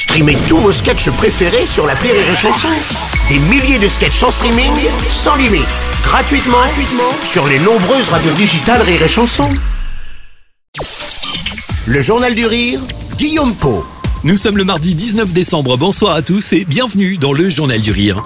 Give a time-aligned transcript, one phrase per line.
[0.00, 2.68] Streamez tous vos sketchs préférés sur la Rire et Chanson.
[3.28, 4.72] Des milliers de sketchs en streaming,
[5.10, 5.68] sans limite,
[6.02, 6.56] gratuitement,
[7.22, 9.50] sur les nombreuses radios digitales Rire et Chanson.
[11.84, 12.80] Le Journal du Rire,
[13.18, 13.84] Guillaume Po.
[14.24, 17.92] Nous sommes le mardi 19 décembre, bonsoir à tous et bienvenue dans le Journal du
[17.92, 18.24] Rire.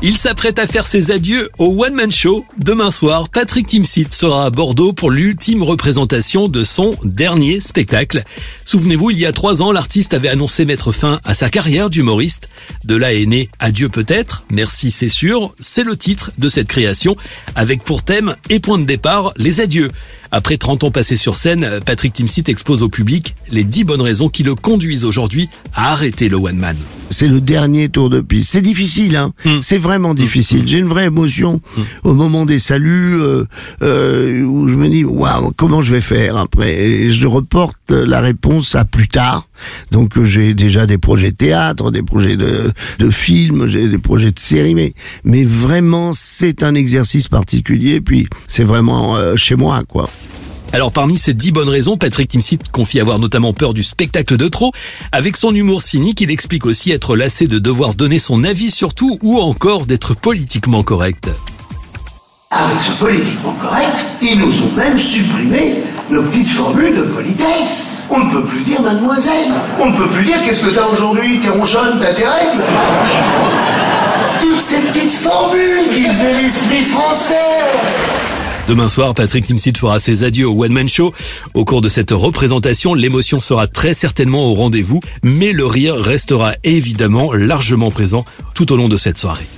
[0.00, 2.46] Il s'apprête à faire ses adieux au One Man Show.
[2.56, 8.22] Demain soir, Patrick Timsit sera à Bordeaux pour l'ultime représentation de son dernier spectacle.
[8.64, 12.48] Souvenez-vous, il y a trois ans, l'artiste avait annoncé mettre fin à sa carrière d'humoriste.
[12.84, 17.16] De là est né Adieu peut-être, merci c'est sûr, c'est le titre de cette création,
[17.56, 19.90] avec pour thème et point de départ les adieux.
[20.30, 24.28] Après 30 ans passés sur scène, Patrick Timsit expose au public les 10 bonnes raisons
[24.28, 26.76] qui le conduisent aujourd'hui à arrêter le one man.
[27.10, 28.50] C'est le dernier tour de piste.
[28.52, 29.32] C'est difficile, hein.
[29.44, 29.60] Hmm.
[29.62, 30.64] C'est vraiment difficile.
[30.66, 31.60] J'ai une vraie émotion
[32.04, 33.44] au moment des saluts euh,
[33.82, 36.74] euh, où je me dis waouh comment je vais faire après?
[36.74, 39.48] Et je reporte la réponse à plus tard.
[39.90, 43.98] Donc euh, j'ai déjà des projets de théâtre, des projets de, de films, j'ai des
[43.98, 44.92] projets de séries, mais
[45.24, 48.02] mais vraiment c'est un exercice particulier.
[48.02, 50.10] Puis c'est vraiment euh, chez moi quoi.
[50.72, 54.48] Alors parmi ces 10 bonnes raisons, Patrick Timsit confie avoir notamment peur du spectacle de
[54.48, 54.72] trop.
[55.12, 58.94] Avec son humour cynique, il explique aussi être lassé de devoir donner son avis sur
[58.94, 61.30] tout ou encore d'être politiquement correct.
[62.50, 68.04] Avec ce politiquement correct, ils nous ont même supprimé nos petites formules de politesse.
[68.10, 69.52] On ne peut plus dire mademoiselle.
[69.80, 72.62] On ne peut plus dire qu'est-ce que t'as aujourd'hui, t'es ronchonne, t'as tes règles.
[74.40, 77.34] Toutes ces petites formules qui faisaient l'esprit français.
[78.68, 81.14] Demain soir, Patrick Timsit fera ses adieux au One Man Show.
[81.54, 86.52] Au cours de cette représentation, l'émotion sera très certainement au rendez-vous, mais le rire restera
[86.64, 89.48] évidemment largement présent tout au long de cette soirée.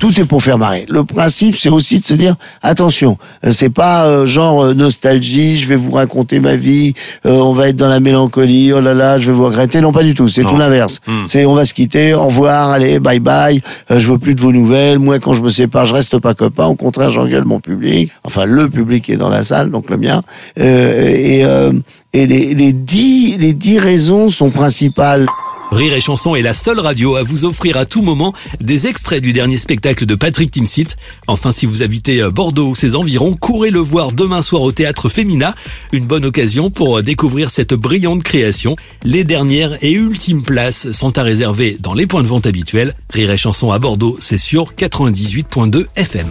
[0.00, 0.84] Tout est pour faire marrer.
[0.88, 5.58] Le principe, c'est aussi de se dire attention, euh, c'est pas euh, genre euh, nostalgie,
[5.58, 6.94] je vais vous raconter ma vie,
[7.26, 9.80] euh, on va être dans la mélancolie, oh là là, je vais vous regretter.
[9.80, 10.28] Non, pas du tout.
[10.28, 10.98] C'est tout l'inverse.
[11.26, 13.60] C'est on va se quitter, au revoir, allez, bye bye.
[13.90, 14.98] euh, je veux plus de vos nouvelles.
[14.98, 16.66] Moi, quand je me sépare, je reste pas copain.
[16.66, 18.10] Au contraire, j'engueule mon public.
[18.24, 20.22] Enfin, le public qui est dans la salle, donc le mien.
[20.58, 21.72] Euh, et euh,
[22.12, 25.26] et les, les dix les dix raisons sont principales.
[25.70, 29.22] Rire et Chanson est la seule radio à vous offrir à tout moment des extraits
[29.22, 30.96] du dernier spectacle de Patrick Timsit.
[31.28, 34.72] Enfin, si vous habitez euh, Bordeaux ou ses environs, courez le voir demain soir au
[34.72, 35.54] Théâtre Femina.
[35.92, 38.74] Une bonne occasion pour euh, découvrir cette brillante création.
[39.04, 42.94] Les dernières et ultimes places sont à réserver dans les points de vente habituels.
[43.10, 46.26] Rire et Chanson à Bordeaux, c'est sur 98.2 FM.